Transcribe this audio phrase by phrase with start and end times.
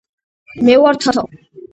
[0.69, 1.27] მე ვარ თათა.